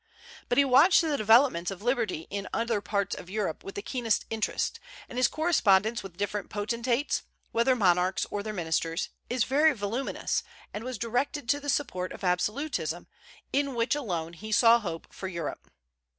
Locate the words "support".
11.69-12.11